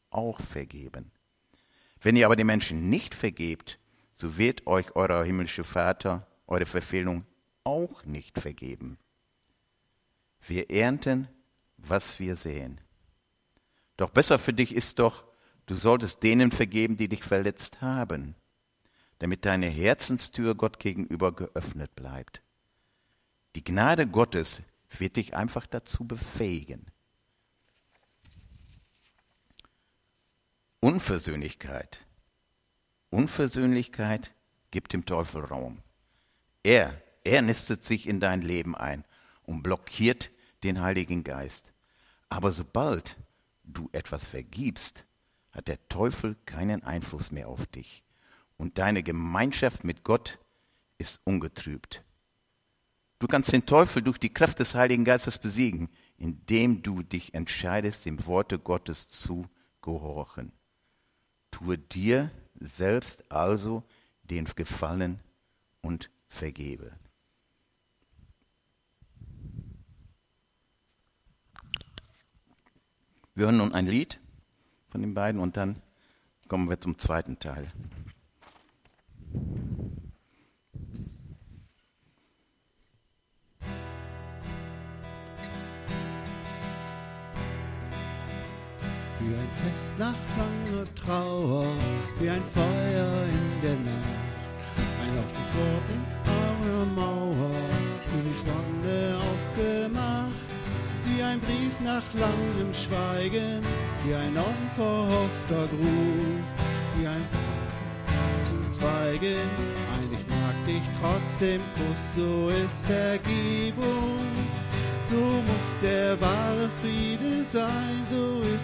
auch 0.09 0.39
vergeben. 0.41 1.11
Wenn 2.01 2.15
ihr 2.15 2.25
aber 2.25 2.35
den 2.35 2.47
Menschen 2.47 2.89
nicht 2.89 3.15
vergebt, 3.15 3.79
so 4.11 4.37
wird 4.37 4.67
euch 4.67 4.95
euer 4.95 5.23
himmlischer 5.23 5.63
Vater 5.63 6.27
eure 6.47 6.65
Verfehlung 6.65 7.25
auch 7.63 8.05
nicht 8.05 8.39
vergeben. 8.39 8.97
Wir 10.47 10.69
ernten, 10.69 11.27
was 11.77 12.19
wir 12.19 12.35
sehen. 12.35 12.79
Doch 13.97 14.09
besser 14.09 14.37
für 14.37 14.53
dich 14.53 14.75
ist 14.75 14.99
doch, 14.99 15.25
du 15.65 15.75
solltest 15.75 16.23
denen 16.23 16.51
vergeben, 16.51 16.97
die 16.97 17.07
dich 17.07 17.23
verletzt 17.23 17.81
haben, 17.81 18.35
damit 19.19 19.45
deine 19.45 19.67
Herzenstür 19.67 20.55
Gott 20.55 20.79
gegenüber 20.79 21.31
geöffnet 21.31 21.95
bleibt. 21.95 22.41
Die 23.55 23.63
Gnade 23.63 24.07
Gottes 24.07 24.61
wird 24.89 25.15
dich 25.15 25.35
einfach 25.35 25.65
dazu 25.65 26.05
befähigen. 26.05 26.85
Unversöhnlichkeit. 30.81 32.05
Unversöhnlichkeit 33.09 34.33
gibt 34.71 34.93
dem 34.93 35.05
Teufel 35.05 35.43
Raum. 35.43 35.81
Er, 36.63 37.01
er 37.23 37.41
nistet 37.41 37.83
sich 37.83 38.07
in 38.07 38.19
dein 38.19 38.41
Leben 38.41 38.75
ein 38.75 39.05
und 39.43 39.63
blockiert 39.63 40.31
den 40.63 40.81
Heiligen 40.81 41.23
Geist. 41.23 41.71
Aber 42.29 42.51
sobald 42.51 43.17
du 43.63 43.89
etwas 43.93 44.25
vergibst, 44.25 45.04
hat 45.55 45.69
der 45.69 45.87
Teufel 45.87 46.35
keinen 46.45 46.83
Einfluss 46.83 47.31
mehr 47.31 47.47
auf 47.47 47.65
dich. 47.65 48.03
Und 48.57 48.77
deine 48.77 49.03
Gemeinschaft 49.03 49.83
mit 49.83 50.03
Gott 50.03 50.37
ist 50.97 51.21
ungetrübt. 51.23 52.03
Du 53.19 53.27
kannst 53.27 53.53
den 53.53 53.65
Teufel 53.65 54.01
durch 54.01 54.17
die 54.17 54.33
Kraft 54.33 54.59
des 54.59 54.75
Heiligen 54.75 55.05
Geistes 55.05 55.39
besiegen, 55.39 55.89
indem 56.17 56.83
du 56.83 57.01
dich 57.01 57.33
entscheidest, 57.33 58.05
dem 58.05 58.25
Worte 58.27 58.59
Gottes 58.59 59.07
zu 59.07 59.47
gehorchen. 59.81 60.51
Tue 61.51 61.77
dir 61.77 62.29
selbst 62.55 63.31
also 63.31 63.83
den 64.23 64.45
Gefallen 64.55 65.21
und 65.81 66.09
vergebe. 66.27 66.91
Wir 73.35 73.45
hören 73.45 73.57
nun 73.57 73.73
ein 73.73 73.87
Lied 73.87 74.19
von 74.95 75.01
den 75.01 75.13
beiden 75.13 75.41
und 75.41 75.57
dann 75.57 75.75
kommen 76.47 76.69
wir 76.69 76.79
zum 76.79 76.97
zweiten 76.97 77.37
Teil. 77.37 77.69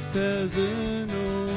Ist 0.02 0.12
Versöhnung. 0.12 1.50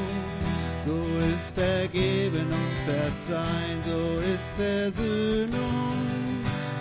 So 0.85 0.97
ist 1.31 1.55
Vergeben 1.55 2.47
und 2.59 2.75
Verzeihen, 2.85 3.79
so 3.87 4.01
ist 4.33 4.49
Versöhnung. 4.57 5.97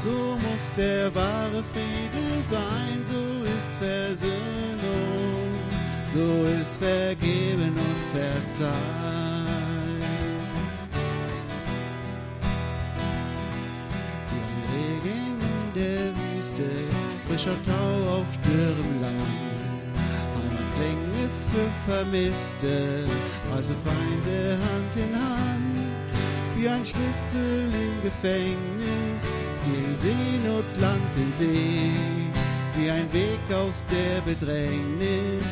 So 0.05 0.37
muss 0.45 0.67
der 0.77 1.15
wahre 1.15 1.63
Friede 1.73 2.25
sein, 2.51 2.97
so 3.11 3.25
ist 3.55 3.73
Versöhnung. 3.81 5.45
So 6.15 6.27
ist 6.61 6.77
Vergeben 6.79 7.73
und 7.87 8.03
Verzeihen. 8.13 9.47
Wie 14.31 14.45
ein 14.45 14.63
Regen 14.75 15.37
in 15.41 15.81
der 15.81 16.07
Wüste 16.17 17.05
frischer 17.27 17.57
Tau 17.65 18.19
auf 18.19 18.31
Klänge 18.43 18.94
für 21.55 21.93
Vermisste, 21.93 23.07
alte 23.55 23.75
Feinde 23.87 24.59
Hand 24.67 24.95
in 24.97 25.13
Hand. 25.15 25.77
Wie 26.57 26.69
ein 26.69 26.85
Schlüssel 26.85 27.71
im 27.87 27.97
Gefängnis, 28.03 29.23
in 29.75 29.91
Seenot 30.03 30.65
Land 30.81 31.13
in 31.17 31.33
See. 31.39 31.93
Wie 32.77 32.91
ein 32.91 33.13
Weg 33.13 33.45
aus 33.53 33.85
der 33.89 34.21
Bedrängnis, 34.23 35.45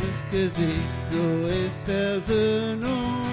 das 0.00 0.20
Gesicht, 0.30 1.02
so 1.10 1.26
ist 1.48 1.80
Versöhnung. 1.84 3.24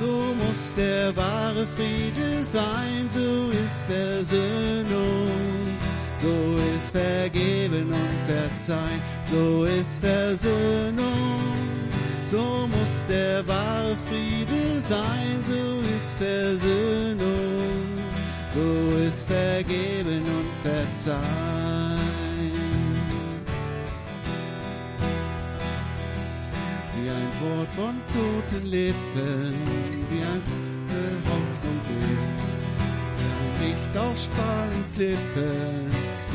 So 0.00 0.34
muss 0.42 0.62
der 0.76 1.14
wahre 1.16 1.64
Friede 1.76 2.42
sein, 2.52 3.08
so 3.14 3.50
ist 3.50 3.80
Versöhnung. 3.86 5.53
So 6.24 6.56
ist 6.56 6.90
Vergeben 6.90 7.88
und 7.88 8.18
Verzeihen, 8.26 9.02
so 9.30 9.64
ist 9.64 9.98
Versöhnung. 10.00 11.38
So 12.30 12.66
muss 12.66 12.94
der 13.10 13.46
wahre 13.46 13.94
Friede 14.08 14.80
sein, 14.88 15.44
so 15.46 15.80
ist 15.94 16.16
Versöhnung. 16.16 17.84
So 18.54 18.96
ist 19.06 19.26
Vergeben 19.26 20.22
und 20.38 20.50
Verzeihen. 20.62 22.00
Wie 26.96 27.10
ein 27.10 27.30
Wort 27.42 27.70
von 27.76 27.94
toten 28.14 28.66
Lippen, 28.66 29.54
wie 30.08 30.22
eine 30.22 30.40
Hoffnung 31.28 31.80
ein 31.88 32.44
Licht 33.60 33.96
auf 33.96 34.16
Spalenklippen, 34.18 35.83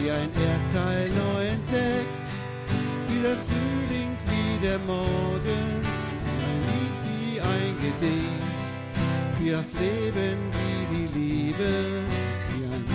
wie 0.02 0.12
ein 0.12 0.30
Erdteil 0.50 1.10
neu 1.10 1.48
entdeckt. 1.48 2.28
Wie 3.08 3.22
der 3.22 3.38
Frühling, 3.48 4.12
wie 4.30 4.66
der 4.66 4.80
Morgen, 4.80 5.64
wie 6.26 6.40
ein 6.50 6.60
Lied, 6.70 6.96
wie 7.08 7.42
ein 7.42 7.74
Gedicht. 7.84 8.50
Wie 9.40 9.52
das 9.52 9.70
Leben, 9.80 10.38
wie 10.58 10.80
die 10.94 11.20
Liebe, 11.20 11.72
wie 12.50 12.64
ein 12.74 12.86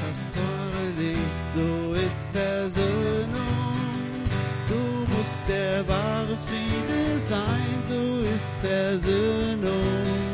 kostbare 0.00 0.84
Licht, 0.98 1.38
so 1.54 1.92
ist 1.94 2.24
Versöhnung. 2.32 3.54
So 4.68 4.80
muss 5.12 5.32
der 5.48 5.86
wahre 5.88 6.36
Friede 6.46 7.02
sein, 7.28 7.76
so 7.88 8.02
ist 8.34 8.52
Versöhnung. 8.60 10.24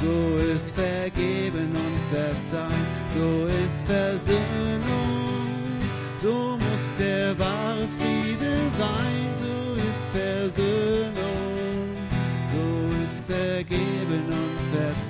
So 0.00 0.16
ist 0.54 0.74
Vergeben 0.74 1.70
und 1.84 2.00
Verzeihen, 2.12 2.86
so 3.16 3.46
ist 3.46 3.86
Versöhnung. 3.86 4.93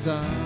Sein. 0.04 0.44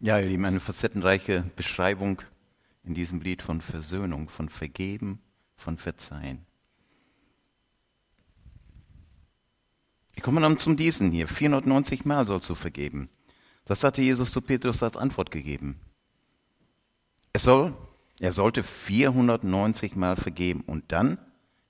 Ja, 0.00 0.18
ihr 0.18 0.26
Lieben, 0.26 0.44
eine 0.44 0.60
facettenreiche 0.60 1.44
Beschreibung 1.56 2.22
in 2.84 2.94
diesem 2.94 3.20
Lied 3.20 3.42
von 3.42 3.60
Versöhnung, 3.60 4.28
von 4.28 4.48
Vergeben, 4.48 5.20
von 5.56 5.78
Verzeihen. 5.78 6.46
Ich 10.14 10.22
komme 10.22 10.40
dann 10.40 10.58
zum 10.58 10.76
diesen 10.76 11.10
hier. 11.10 11.26
490 11.26 12.04
Mal 12.04 12.26
sollst 12.26 12.50
du 12.50 12.54
vergeben. 12.54 13.08
Das 13.64 13.82
hatte 13.82 14.02
Jesus 14.02 14.30
zu 14.30 14.40
Petrus 14.40 14.82
als 14.82 14.96
Antwort 14.96 15.30
gegeben. 15.30 15.80
Es 17.32 17.44
soll, 17.44 17.74
er 18.20 18.32
sollte 18.32 18.62
490 18.62 19.96
Mal 19.96 20.16
vergeben 20.16 20.62
und 20.66 20.90
dann 20.92 21.18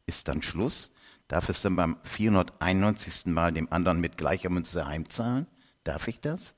ist 0.07 0.29
dann 0.29 0.43
Schluss. 0.43 0.91
Darf 1.29 1.51
es 1.51 1.61
dann 1.61 1.77
beim 1.77 1.99
491. 2.05 3.27
Mal 3.27 3.53
dem 3.53 3.71
anderen 3.71 4.01
mit 4.01 4.17
gleicher 4.17 4.49
Münze 4.49 4.87
heimzahlen? 4.87 5.47
Darf 5.85 6.09
ich 6.09 6.21
das? 6.21 6.55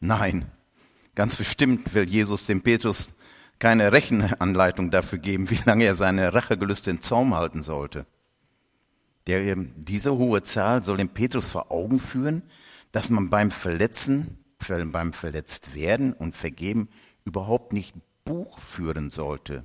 Nein, 0.00 0.50
ganz 1.14 1.36
bestimmt 1.36 1.92
will 1.92 2.08
Jesus 2.08 2.46
dem 2.46 2.62
Petrus 2.62 3.10
keine 3.58 3.92
Rechenanleitung 3.92 4.90
dafür 4.90 5.18
geben, 5.18 5.50
wie 5.50 5.60
lange 5.66 5.84
er 5.84 5.94
seine 5.94 6.32
Rachegelüste 6.32 6.90
in 6.90 7.02
Zaum 7.02 7.34
halten 7.34 7.62
sollte. 7.62 8.06
Der, 9.26 9.56
diese 9.56 10.16
hohe 10.16 10.42
Zahl 10.42 10.82
soll 10.82 10.96
dem 10.96 11.10
Petrus 11.10 11.50
vor 11.50 11.70
Augen 11.70 11.98
führen, 11.98 12.42
dass 12.92 13.10
man 13.10 13.28
beim 13.28 13.50
Verletzen, 13.50 14.38
beim 14.66 15.12
Verletztwerden 15.12 16.14
und 16.14 16.36
Vergeben 16.36 16.88
überhaupt 17.24 17.74
nicht 17.74 17.94
Buch 18.28 18.58
führen 18.58 19.08
sollte 19.08 19.64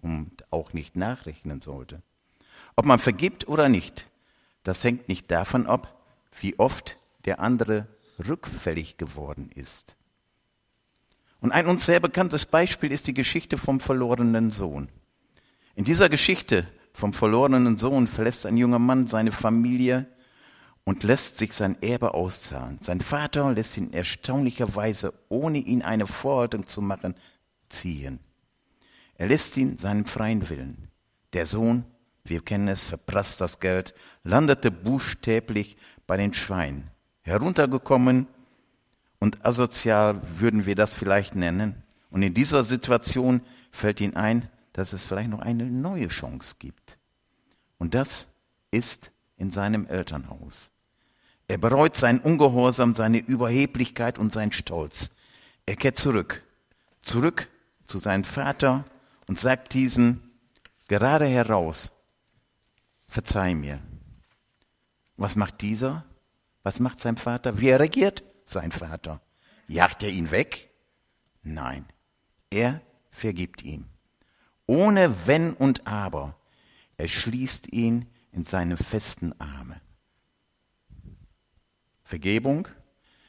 und 0.00 0.44
auch 0.52 0.72
nicht 0.72 0.94
nachrechnen 0.94 1.60
sollte. 1.60 2.00
Ob 2.76 2.84
man 2.84 3.00
vergibt 3.00 3.48
oder 3.48 3.68
nicht, 3.68 4.06
das 4.62 4.84
hängt 4.84 5.08
nicht 5.08 5.32
davon 5.32 5.66
ab, 5.66 6.00
wie 6.40 6.56
oft 6.60 6.96
der 7.24 7.40
andere 7.40 7.88
rückfällig 8.24 8.98
geworden 8.98 9.50
ist. 9.52 9.96
Und 11.40 11.50
ein 11.50 11.66
uns 11.66 11.86
sehr 11.86 11.98
bekanntes 11.98 12.46
Beispiel 12.46 12.92
ist 12.92 13.08
die 13.08 13.14
Geschichte 13.14 13.58
vom 13.58 13.80
verlorenen 13.80 14.52
Sohn. 14.52 14.88
In 15.74 15.82
dieser 15.82 16.08
Geschichte 16.08 16.68
vom 16.92 17.12
verlorenen 17.14 17.76
Sohn 17.76 18.06
verlässt 18.06 18.46
ein 18.46 18.56
junger 18.56 18.78
Mann 18.78 19.08
seine 19.08 19.32
Familie 19.32 20.06
und 20.84 21.02
lässt 21.02 21.36
sich 21.36 21.52
sein 21.52 21.76
Erbe 21.82 22.14
auszahlen. 22.14 22.78
Sein 22.80 23.00
Vater 23.00 23.52
lässt 23.52 23.76
ihn 23.76 23.92
erstaunlicherweise, 23.92 25.14
ohne 25.28 25.58
ihn 25.58 25.82
eine 25.82 26.06
Vorhaltung 26.06 26.68
zu 26.68 26.80
machen, 26.80 27.16
ziehen. 27.74 28.18
Er 29.16 29.28
lässt 29.28 29.56
ihn 29.56 29.76
seinen 29.76 30.06
freien 30.06 30.48
Willen. 30.48 30.88
Der 31.32 31.46
Sohn, 31.46 31.84
wir 32.24 32.40
kennen 32.40 32.68
es, 32.68 32.84
verprasst 32.84 33.40
das 33.40 33.60
Geld, 33.60 33.94
landete 34.22 34.70
buchstäblich 34.70 35.76
bei 36.06 36.16
den 36.16 36.34
Schweinen 36.34 36.90
heruntergekommen 37.24 38.26
und 39.18 39.44
asozial 39.44 40.20
würden 40.38 40.66
wir 40.66 40.74
das 40.74 40.94
vielleicht 40.94 41.34
nennen. 41.34 41.82
Und 42.10 42.22
in 42.22 42.34
dieser 42.34 42.62
Situation 42.62 43.40
fällt 43.72 44.00
ihm 44.00 44.14
ein, 44.14 44.48
dass 44.74 44.92
es 44.92 45.02
vielleicht 45.02 45.30
noch 45.30 45.40
eine 45.40 45.64
neue 45.64 46.08
Chance 46.08 46.56
gibt. 46.58 46.98
Und 47.78 47.94
das 47.94 48.28
ist 48.70 49.10
in 49.36 49.50
seinem 49.50 49.86
Elternhaus. 49.86 50.70
Er 51.48 51.58
bereut 51.58 51.96
sein 51.96 52.20
Ungehorsam, 52.20 52.94
seine 52.94 53.18
Überheblichkeit 53.18 54.18
und 54.18 54.32
sein 54.32 54.52
Stolz. 54.52 55.10
Er 55.66 55.76
kehrt 55.76 55.96
zurück, 55.96 56.42
zurück 57.02 57.48
zu 57.86 57.98
seinem 57.98 58.24
Vater 58.24 58.84
und 59.26 59.38
sagt 59.38 59.74
diesem 59.74 60.30
gerade 60.88 61.26
heraus, 61.26 61.90
verzeih 63.08 63.54
mir. 63.54 63.80
Was 65.16 65.36
macht 65.36 65.60
dieser? 65.60 66.04
Was 66.62 66.80
macht 66.80 67.00
sein 67.00 67.16
Vater? 67.16 67.60
Wie 67.60 67.70
reagiert 67.70 68.24
sein 68.44 68.72
Vater? 68.72 69.20
Jagt 69.68 70.02
er 70.02 70.10
ihn 70.10 70.30
weg? 70.30 70.70
Nein, 71.42 71.86
er 72.50 72.80
vergibt 73.10 73.62
ihm. 73.62 73.86
Ohne 74.66 75.26
Wenn 75.26 75.52
und 75.54 75.86
Aber. 75.86 76.36
Er 76.96 77.08
schließt 77.08 77.72
ihn 77.72 78.08
in 78.32 78.44
seine 78.44 78.76
festen 78.76 79.38
Arme. 79.40 79.80
Vergebung? 82.02 82.68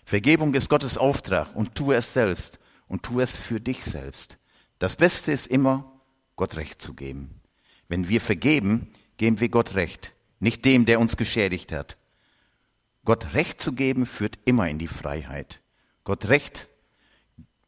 Vergebung 0.05 0.53
ist 0.53 0.69
Gottes 0.69 0.97
Auftrag 0.97 1.55
und 1.55 1.75
tu 1.75 1.91
es 1.91 2.13
selbst 2.13 2.59
und 2.87 3.03
tu 3.03 3.19
es 3.19 3.37
für 3.37 3.59
dich 3.59 3.83
selbst. 3.83 4.37
Das 4.79 4.95
Beste 4.95 5.31
ist 5.31 5.47
immer, 5.47 5.91
Gott 6.35 6.55
Recht 6.57 6.81
zu 6.81 6.93
geben. 6.93 7.41
Wenn 7.87 8.09
wir 8.09 8.19
vergeben, 8.19 8.91
geben 9.17 9.39
wir 9.39 9.49
Gott 9.49 9.75
Recht, 9.75 10.13
nicht 10.39 10.65
dem, 10.65 10.85
der 10.85 10.99
uns 10.99 11.17
geschädigt 11.17 11.71
hat. 11.71 11.97
Gott 13.05 13.33
Recht 13.33 13.61
zu 13.61 13.73
geben 13.73 14.05
führt 14.05 14.39
immer 14.45 14.67
in 14.67 14.79
die 14.79 14.87
Freiheit. 14.87 15.61
Gott 16.03 16.25
Recht 16.25 16.67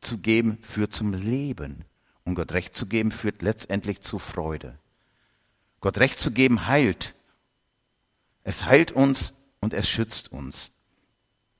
zu 0.02 0.18
geben 0.18 0.58
führt 0.62 0.94
zum 0.94 1.14
Leben. 1.14 1.86
Und 2.24 2.36
Gott 2.36 2.52
Recht 2.52 2.76
zu 2.76 2.88
geben 2.88 3.12
führt 3.12 3.42
letztendlich 3.42 4.02
zu 4.02 4.20
Freude. 4.20 4.78
Gott 5.80 6.00
Recht 6.00 6.20
zu 6.20 6.32
geben 6.32 6.68
heilt. 6.68 7.14
Es 8.44 8.66
heilt 8.66 8.92
uns 8.92 9.34
und 9.60 9.74
es 9.74 9.88
schützt 9.88 10.32
uns. 10.32 10.72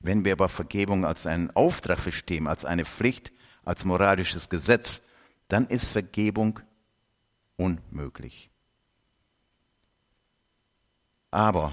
Wenn 0.00 0.24
wir 0.24 0.32
aber 0.32 0.48
Vergebung 0.48 1.04
als 1.04 1.26
einen 1.26 1.50
Auftrag 1.52 1.98
verstehen, 1.98 2.46
als 2.46 2.64
eine 2.64 2.84
Pflicht, 2.84 3.32
als 3.64 3.84
moralisches 3.84 4.48
Gesetz, 4.48 5.02
dann 5.48 5.66
ist 5.66 5.86
Vergebung 5.86 6.60
unmöglich. 7.56 8.50
Aber, 11.30 11.72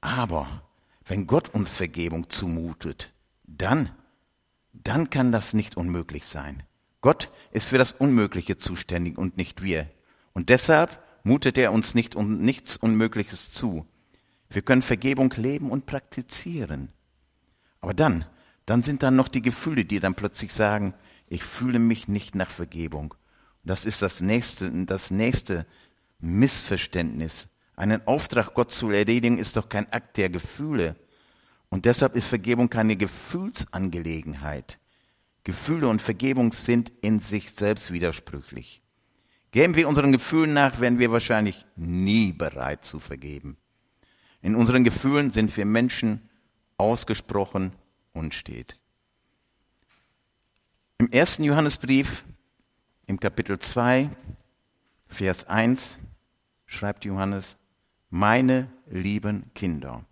aber, 0.00 0.62
wenn 1.04 1.26
Gott 1.26 1.48
uns 1.50 1.72
Vergebung 1.72 2.30
zumutet, 2.30 3.12
dann, 3.44 3.90
dann 4.72 5.10
kann 5.10 5.30
das 5.32 5.54
nicht 5.54 5.76
unmöglich 5.76 6.26
sein. 6.26 6.62
Gott 7.00 7.30
ist 7.50 7.68
für 7.68 7.78
das 7.78 7.92
Unmögliche 7.92 8.56
zuständig 8.56 9.18
und 9.18 9.36
nicht 9.36 9.62
wir. 9.62 9.88
Und 10.32 10.48
deshalb 10.48 11.02
mutet 11.24 11.58
er 11.58 11.72
uns 11.72 11.94
nicht 11.94 12.14
um 12.14 12.40
nichts 12.40 12.76
Unmögliches 12.76 13.52
zu. 13.52 13.86
Wir 14.48 14.62
können 14.62 14.82
Vergebung 14.82 15.32
leben 15.36 15.70
und 15.70 15.86
praktizieren. 15.86 16.92
Aber 17.80 17.94
dann, 17.94 18.24
dann 18.66 18.82
sind 18.82 19.02
dann 19.02 19.16
noch 19.16 19.28
die 19.28 19.42
Gefühle, 19.42 19.84
die 19.84 20.00
dann 20.00 20.14
plötzlich 20.14 20.52
sagen, 20.52 20.94
ich 21.32 21.44
fühle 21.44 21.78
mich 21.78 22.08
nicht 22.08 22.34
nach 22.34 22.50
Vergebung. 22.50 23.14
Das 23.64 23.86
ist 23.86 24.02
das 24.02 24.20
nächste, 24.20 24.70
das 24.84 25.10
nächste 25.10 25.64
Missverständnis. 26.18 27.48
Einen 27.74 28.06
Auftrag 28.06 28.52
Gott 28.52 28.70
zu 28.70 28.90
erledigen 28.90 29.38
ist 29.38 29.56
doch 29.56 29.70
kein 29.70 29.90
Akt 29.94 30.18
der 30.18 30.28
Gefühle. 30.28 30.94
Und 31.70 31.86
deshalb 31.86 32.16
ist 32.16 32.26
Vergebung 32.26 32.68
keine 32.68 32.96
Gefühlsangelegenheit. 32.96 34.78
Gefühle 35.42 35.88
und 35.88 36.02
Vergebung 36.02 36.52
sind 36.52 36.92
in 37.00 37.20
sich 37.20 37.52
selbst 37.52 37.90
widersprüchlich. 37.90 38.82
Geben 39.52 39.74
wir 39.74 39.88
unseren 39.88 40.12
Gefühlen 40.12 40.52
nach, 40.52 40.80
werden 40.80 40.98
wir 40.98 41.12
wahrscheinlich 41.12 41.64
nie 41.76 42.32
bereit 42.32 42.84
zu 42.84 43.00
vergeben. 43.00 43.56
In 44.42 44.54
unseren 44.54 44.84
Gefühlen 44.84 45.30
sind 45.30 45.56
wir 45.56 45.64
Menschen 45.64 46.28
ausgesprochen 46.76 47.72
unstet. 48.12 48.81
Im 51.02 51.10
ersten 51.10 51.42
Johannesbrief, 51.42 52.22
im 53.06 53.18
Kapitel 53.18 53.58
2, 53.58 54.08
Vers 55.08 55.48
1, 55.48 55.98
schreibt 56.64 57.04
Johannes, 57.04 57.56
meine 58.08 58.70
lieben 58.86 59.50
Kinder, 59.52 60.04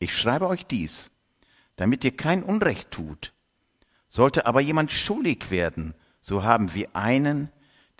ich 0.00 0.12
schreibe 0.18 0.48
euch 0.48 0.66
dies, 0.66 1.12
damit 1.76 2.02
ihr 2.02 2.16
kein 2.16 2.42
Unrecht 2.42 2.90
tut. 2.90 3.32
Sollte 4.08 4.46
aber 4.46 4.60
jemand 4.60 4.90
schuldig 4.90 5.52
werden, 5.52 5.94
so 6.20 6.42
haben 6.42 6.74
wir 6.74 6.96
einen, 6.96 7.48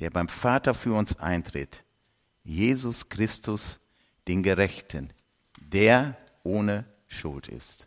der 0.00 0.10
beim 0.10 0.28
Vater 0.28 0.74
für 0.74 0.94
uns 0.94 1.16
eintritt, 1.20 1.84
Jesus 2.42 3.10
Christus, 3.10 3.78
den 4.26 4.42
Gerechten, 4.42 5.12
der 5.60 6.16
ohne 6.42 6.84
Schuld 7.06 7.46
ist. 7.46 7.86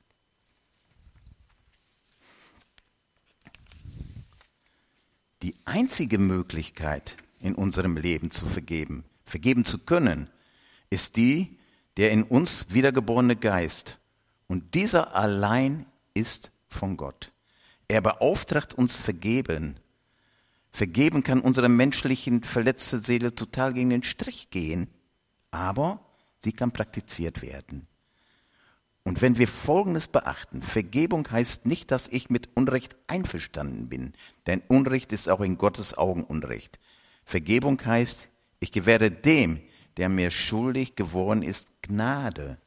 Die 5.47 5.55
einzige 5.63 6.17
Möglichkeit 6.17 7.15
in 7.39 7.55
unserem 7.55 7.95
Leben 7.95 8.31
zu 8.31 8.45
vergeben, 8.45 9.05
vergeben 9.23 9.63
zu 9.63 9.77
können, 9.77 10.29
ist 10.89 11.15
die, 11.15 11.57
der 11.95 12.11
in 12.11 12.23
uns 12.23 12.73
wiedergeborene 12.73 13.37
Geist. 13.37 13.97
Und 14.47 14.75
dieser 14.75 15.15
allein 15.15 15.85
ist 16.13 16.51
von 16.67 16.97
Gott. 16.97 17.31
Er 17.87 18.01
beauftragt 18.01 18.73
uns 18.73 18.99
vergeben. 18.99 19.79
Vergeben 20.73 21.23
kann 21.23 21.39
unsere 21.39 21.69
menschlichen 21.69 22.43
verletzte 22.43 22.99
Seele 22.99 23.33
total 23.33 23.71
gegen 23.71 23.91
den 23.91 24.03
Strich 24.03 24.49
gehen, 24.49 24.89
aber 25.49 26.01
sie 26.39 26.51
kann 26.51 26.73
praktiziert 26.73 27.41
werden. 27.41 27.87
Und 29.07 29.21
wenn 29.21 29.37
wir 29.37 29.47
Folgendes 29.47 30.09
beachten, 30.09 30.61
Vergebung 30.61 31.31
heißt 31.31 31.65
nicht, 31.65 31.91
dass 31.91 32.09
ich 32.09 32.29
mit 32.29 32.49
Unrecht 32.55 32.97
einverstanden 33.07 33.87
bin, 33.87 34.11
denn 34.47 34.61
Unrecht 34.67 35.13
ist 35.13 35.29
auch 35.29 35.39
in 35.39 35.57
Gottes 35.57 35.97
Augen 35.97 36.25
Unrecht. 36.25 36.77
Vergebung 37.23 37.81
heißt, 37.85 38.27
Ich 38.59 38.73
gewähre 38.73 39.09
dem, 39.09 39.61
der 39.95 40.09
mir 40.09 40.29
schuldig 40.29 40.97
geworden 40.97 41.41
ist, 41.41 41.69
Gnade. 41.83 42.57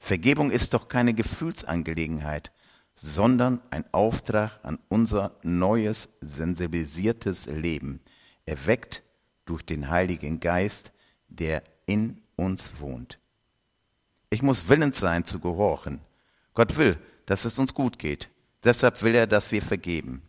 Vergebung 0.00 0.50
ist 0.50 0.74
doch 0.74 0.88
keine 0.88 1.14
Gefühlsangelegenheit, 1.14 2.50
sondern 2.96 3.60
ein 3.70 3.84
Auftrag 3.92 4.58
an 4.64 4.80
unser 4.88 5.36
neues, 5.44 6.08
sensibilisiertes 6.22 7.46
Leben, 7.46 8.00
erweckt 8.46 9.04
durch 9.44 9.62
den 9.62 9.90
Heiligen 9.90 10.40
Geist, 10.40 10.90
der 11.28 11.62
in 11.86 12.20
uns 12.34 12.80
wohnt. 12.80 13.21
Ich 14.32 14.42
muss 14.42 14.70
willens 14.70 14.98
sein 14.98 15.26
zu 15.26 15.40
gehorchen. 15.40 16.00
Gott 16.54 16.78
will, 16.78 16.98
dass 17.26 17.44
es 17.44 17.58
uns 17.58 17.74
gut 17.74 17.98
geht. 17.98 18.30
Deshalb 18.64 19.02
will 19.02 19.14
er, 19.14 19.26
dass 19.26 19.52
wir 19.52 19.60
vergeben. 19.60 20.22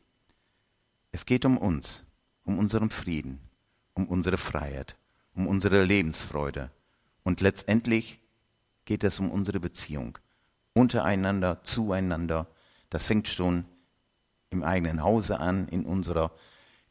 Es 1.14 1.26
geht 1.26 1.46
um 1.46 1.58
uns, 1.58 2.04
um 2.44 2.60
unseren 2.60 2.90
Frieden, 2.90 3.40
um 3.94 4.06
unsere 4.10 4.36
Freiheit, 4.36 4.98
um 5.36 5.48
unsere 5.48 5.86
Lebensfreude. 5.86 6.70
Und 7.24 7.40
letztendlich 7.40 8.20
geht 8.84 9.06
es 9.06 9.22
um 9.22 9.32
unsere 9.32 9.62
Beziehung 9.62 10.18
untereinander, 10.74 11.64
zueinander. 11.64 12.48
Das 12.90 13.06
fängt 13.06 13.30
schon 13.30 13.64
im 14.50 14.64
eigenen 14.64 15.02
Hause 15.02 15.40
an, 15.40 15.70
in 15.70 15.86
unserer 15.86 16.34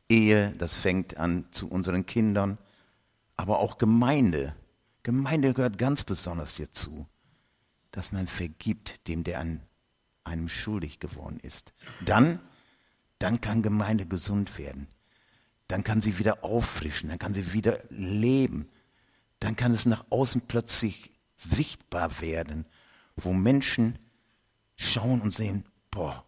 Ehe, 0.08 0.54
das 0.56 0.72
fängt 0.72 1.18
an 1.18 1.44
zu 1.52 1.68
unseren 1.68 2.06
Kindern, 2.06 2.56
aber 3.36 3.58
auch 3.58 3.76
Gemeinde. 3.76 4.54
Gemeinde 5.02 5.52
gehört 5.54 5.78
ganz 5.78 6.04
besonders 6.04 6.56
hierzu, 6.56 7.06
dass 7.90 8.12
man 8.12 8.26
vergibt 8.26 9.06
dem, 9.08 9.24
der 9.24 9.40
an 9.40 9.62
einem 10.24 10.48
schuldig 10.48 11.00
geworden 11.00 11.40
ist. 11.40 11.72
Dann, 12.04 12.40
dann 13.18 13.40
kann 13.40 13.62
Gemeinde 13.62 14.06
gesund 14.06 14.58
werden. 14.58 14.88
Dann 15.68 15.84
kann 15.84 16.00
sie 16.00 16.18
wieder 16.18 16.44
auffrischen, 16.44 17.08
dann 17.08 17.18
kann 17.18 17.34
sie 17.34 17.52
wieder 17.52 17.78
leben. 17.88 18.70
Dann 19.40 19.56
kann 19.56 19.72
es 19.72 19.86
nach 19.86 20.04
außen 20.10 20.42
plötzlich 20.42 21.12
sichtbar 21.36 22.20
werden, 22.20 22.66
wo 23.16 23.32
Menschen 23.32 23.98
schauen 24.76 25.20
und 25.20 25.34
sehen, 25.34 25.64
boah, 25.90 26.24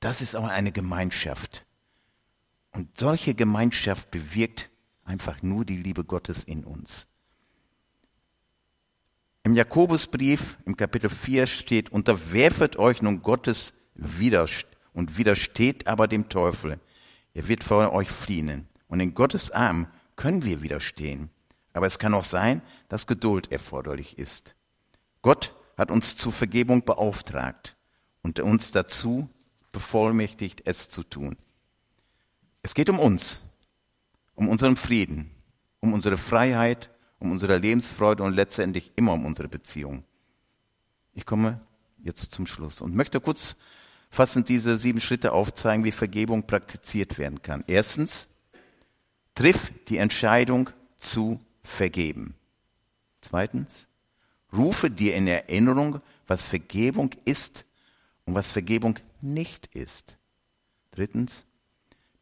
das 0.00 0.20
ist 0.20 0.34
aber 0.34 0.50
eine 0.50 0.72
Gemeinschaft. 0.72 1.64
Und 2.72 2.98
solche 2.98 3.34
Gemeinschaft 3.34 4.10
bewirkt 4.10 4.70
einfach 5.04 5.42
nur 5.42 5.64
die 5.64 5.76
Liebe 5.76 6.04
Gottes 6.04 6.44
in 6.44 6.64
uns. 6.64 7.09
Im 9.50 9.56
Jakobusbrief 9.56 10.58
im 10.64 10.76
Kapitel 10.76 11.10
4 11.10 11.48
steht, 11.48 11.90
unterwerfet 11.90 12.76
euch 12.76 13.02
nun 13.02 13.20
Gottes 13.20 13.72
Widerstand 13.96 14.76
und 14.92 15.18
widersteht 15.18 15.88
aber 15.88 16.06
dem 16.06 16.28
Teufel. 16.28 16.78
Er 17.34 17.48
wird 17.48 17.64
vor 17.64 17.92
euch 17.92 18.12
fliehen. 18.12 18.68
Und 18.86 19.00
in 19.00 19.12
Gottes 19.12 19.50
Arm 19.50 19.88
können 20.14 20.44
wir 20.44 20.62
widerstehen. 20.62 21.30
Aber 21.72 21.88
es 21.88 21.98
kann 21.98 22.14
auch 22.14 22.22
sein, 22.22 22.62
dass 22.88 23.08
Geduld 23.08 23.50
erforderlich 23.50 24.18
ist. 24.18 24.54
Gott 25.20 25.52
hat 25.76 25.90
uns 25.90 26.16
zur 26.16 26.30
Vergebung 26.30 26.84
beauftragt 26.84 27.74
und 28.22 28.38
uns 28.38 28.70
dazu 28.70 29.28
bevollmächtigt, 29.72 30.62
es 30.64 30.88
zu 30.88 31.02
tun. 31.02 31.36
Es 32.62 32.72
geht 32.72 32.88
um 32.88 33.00
uns, 33.00 33.42
um 34.36 34.48
unseren 34.48 34.76
Frieden, 34.76 35.28
um 35.80 35.92
unsere 35.92 36.18
Freiheit, 36.18 36.88
um 37.20 37.30
unsere 37.30 37.58
Lebensfreude 37.58 38.24
und 38.24 38.34
letztendlich 38.34 38.90
immer 38.96 39.12
um 39.12 39.24
unsere 39.24 39.48
Beziehung. 39.48 40.02
Ich 41.12 41.24
komme 41.24 41.60
jetzt 42.02 42.32
zum 42.32 42.46
Schluss 42.46 42.80
und 42.80 42.96
möchte 42.96 43.20
kurz 43.20 43.56
fassend 44.10 44.48
diese 44.48 44.76
sieben 44.76 45.00
Schritte 45.00 45.32
aufzeigen, 45.32 45.84
wie 45.84 45.92
Vergebung 45.92 46.46
praktiziert 46.46 47.18
werden 47.18 47.42
kann. 47.42 47.62
Erstens, 47.68 48.28
triff 49.34 49.72
die 49.88 49.98
Entscheidung 49.98 50.70
zu 50.96 51.40
vergeben. 51.62 52.34
Zweitens, 53.20 53.86
rufe 54.52 54.90
dir 54.90 55.14
in 55.14 55.28
Erinnerung, 55.28 56.00
was 56.26 56.42
Vergebung 56.42 57.10
ist 57.24 57.64
und 58.24 58.34
was 58.34 58.50
Vergebung 58.50 58.98
nicht 59.20 59.66
ist. 59.74 60.16
Drittens, 60.90 61.44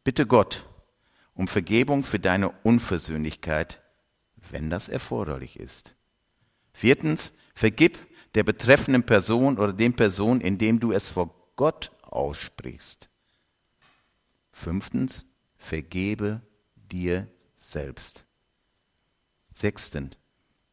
bitte 0.03 0.27
Gott 0.27 0.65
um 1.33 1.47
Vergebung 1.47 2.03
für 2.03 2.19
deine 2.19 2.49
Unversöhnlichkeit, 2.63 3.78
wenn 4.51 4.69
das 4.69 4.89
erforderlich 4.89 5.59
ist. 5.59 5.95
Viertens, 6.73 7.33
vergib 7.55 7.97
der 8.35 8.43
betreffenden 8.43 9.03
Person 9.03 9.57
oder 9.57 9.73
dem 9.73 9.95
Person, 9.95 10.41
indem 10.41 10.79
du 10.79 10.91
es 10.91 11.09
vor 11.09 11.33
Gott 11.55 11.91
aussprichst. 12.01 13.09
Fünftens, 14.51 15.25
vergebe 15.57 16.41
dir 16.75 17.27
selbst. 17.55 18.25
Sechstens, 19.53 20.15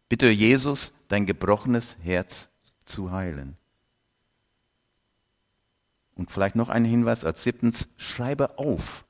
bitte 0.08 0.28
Jesus, 0.28 0.92
dein 1.08 1.26
gebrochenes 1.26 1.96
Herz 2.02 2.50
zu 2.84 3.10
heilen. 3.10 3.56
Und 6.14 6.30
vielleicht 6.30 6.56
noch 6.56 6.68
ein 6.68 6.84
Hinweis 6.84 7.24
als 7.24 7.42
siebtens, 7.42 7.88
schreibe 7.96 8.58
auf, 8.58 9.04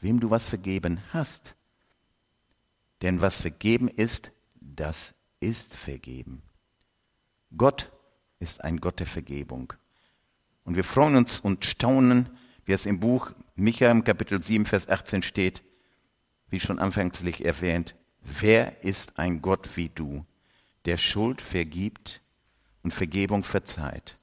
wem 0.00 0.20
du 0.20 0.30
was 0.30 0.48
vergeben 0.48 1.00
hast. 1.12 1.54
Denn 3.02 3.20
was 3.20 3.40
vergeben 3.40 3.88
ist, 3.88 4.32
das 4.54 5.14
ist 5.40 5.74
vergeben. 5.74 6.42
Gott 7.56 7.92
ist 8.38 8.64
ein 8.64 8.78
Gott 8.78 9.00
der 9.00 9.06
Vergebung. 9.06 9.72
Und 10.64 10.76
wir 10.76 10.84
freuen 10.84 11.16
uns 11.16 11.40
und 11.40 11.64
staunen, 11.64 12.30
wie 12.64 12.72
es 12.72 12.86
im 12.86 13.00
Buch 13.00 13.32
Micha 13.54 13.90
im 13.90 14.04
Kapitel 14.04 14.42
7, 14.42 14.66
Vers 14.66 14.88
18 14.88 15.22
steht, 15.22 15.62
wie 16.48 16.60
schon 16.60 16.78
anfänglich 16.78 17.44
erwähnt, 17.44 17.94
wer 18.20 18.82
ist 18.82 19.18
ein 19.18 19.42
Gott 19.42 19.76
wie 19.76 19.90
du, 19.90 20.24
der 20.84 20.96
Schuld 20.96 21.42
vergibt 21.42 22.22
und 22.82 22.94
Vergebung 22.94 23.44
verzeiht, 23.44 24.18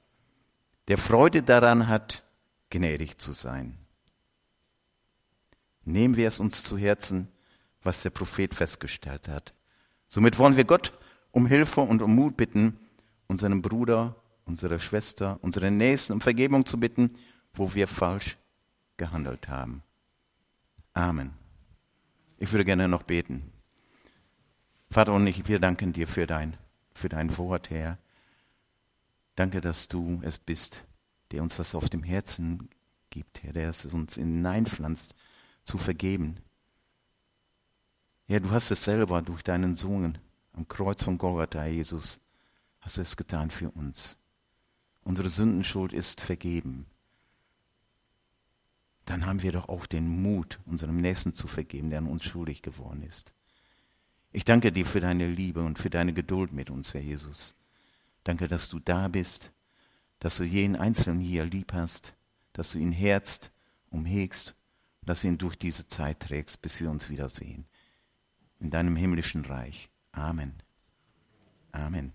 der 0.88 0.98
Freude 0.98 1.42
daran 1.42 1.88
hat, 1.88 2.24
gnädig 2.70 3.18
zu 3.18 3.32
sein. 3.32 3.78
Nehmen 5.84 6.16
wir 6.16 6.28
es 6.28 6.38
uns 6.38 6.62
zu 6.62 6.78
Herzen, 6.78 7.28
was 7.82 8.02
der 8.02 8.10
Prophet 8.10 8.54
festgestellt 8.54 9.28
hat. 9.28 9.54
Somit 10.08 10.38
wollen 10.38 10.56
wir 10.56 10.64
Gott 10.64 10.92
um 11.30 11.46
Hilfe 11.46 11.80
und 11.80 12.02
um 12.02 12.14
Mut 12.14 12.36
bitten, 12.36 12.78
unseren 13.26 13.62
Bruder 13.62 14.16
unsere 14.44 14.80
Schwester, 14.80 15.38
unsere 15.42 15.70
Nächsten 15.70 16.12
um 16.12 16.20
Vergebung 16.20 16.66
zu 16.66 16.78
bitten, 16.78 17.16
wo 17.54 17.74
wir 17.74 17.86
falsch 17.86 18.36
gehandelt 18.96 19.48
haben. 19.48 19.82
Amen. 20.94 21.32
Ich 22.38 22.50
würde 22.52 22.64
gerne 22.64 22.88
noch 22.88 23.02
beten. 23.02 23.52
Vater 24.90 25.12
und 25.14 25.26
ich, 25.26 25.48
wir 25.48 25.58
danken 25.58 25.92
dir 25.92 26.06
für 26.06 26.26
dein, 26.26 26.56
für 26.92 27.08
dein 27.08 27.36
Wort, 27.38 27.70
Herr. 27.70 27.98
Danke, 29.36 29.60
dass 29.60 29.88
du 29.88 30.20
es 30.22 30.36
bist, 30.36 30.84
der 31.30 31.42
uns 31.42 31.56
das 31.56 31.74
auf 31.74 31.88
dem 31.88 32.02
Herzen 32.02 32.68
gibt, 33.08 33.42
Herr, 33.42 33.52
der 33.52 33.70
es 33.70 33.86
uns 33.86 34.16
hineinpflanzt, 34.16 35.14
zu 35.64 35.78
vergeben. 35.78 36.36
Herr, 38.32 38.40
du 38.40 38.50
hast 38.50 38.70
es 38.70 38.82
selber 38.82 39.20
durch 39.20 39.42
deinen 39.42 39.76
Sohn 39.76 40.16
am 40.54 40.66
Kreuz 40.66 41.02
von 41.02 41.18
Golgatha, 41.18 41.66
Jesus, 41.66 42.18
hast 42.80 42.96
du 42.96 43.02
es 43.02 43.14
getan 43.14 43.50
für 43.50 43.70
uns 43.70 44.16
unsere 45.04 45.28
Sündenschuld 45.28 45.92
ist 45.92 46.20
vergeben, 46.20 46.86
dann 49.04 49.26
haben 49.26 49.42
wir 49.42 49.52
doch 49.52 49.68
auch 49.68 49.86
den 49.86 50.22
Mut, 50.22 50.60
unserem 50.64 51.00
Nächsten 51.00 51.34
zu 51.34 51.46
vergeben, 51.46 51.90
der 51.90 51.98
an 51.98 52.06
uns 52.06 52.24
schuldig 52.24 52.62
geworden 52.62 53.02
ist. 53.02 53.34
Ich 54.32 54.44
danke 54.44 54.72
dir 54.72 54.86
für 54.86 55.00
deine 55.00 55.28
Liebe 55.28 55.62
und 55.62 55.78
für 55.78 55.90
deine 55.90 56.14
Geduld 56.14 56.52
mit 56.52 56.70
uns, 56.70 56.94
Herr 56.94 57.02
Jesus. 57.02 57.54
Danke, 58.24 58.48
dass 58.48 58.68
du 58.68 58.78
da 58.78 59.08
bist, 59.08 59.52
dass 60.20 60.36
du 60.36 60.44
jeden 60.44 60.76
Einzelnen 60.76 61.20
hier 61.20 61.44
lieb 61.44 61.72
hast, 61.72 62.14
dass 62.52 62.72
du 62.72 62.78
ihn 62.78 62.92
herzt, 62.92 63.50
umhegst, 63.90 64.54
dass 65.02 65.20
du 65.20 65.26
ihn 65.26 65.36
durch 65.36 65.56
diese 65.56 65.86
Zeit 65.86 66.20
trägst, 66.20 66.62
bis 66.62 66.80
wir 66.80 66.90
uns 66.90 67.10
wiedersehen. 67.10 67.66
In 68.62 68.70
deinem 68.70 68.94
himmlischen 68.94 69.44
Reich. 69.44 69.90
Amen. 70.12 70.54
Amen. 71.72 72.12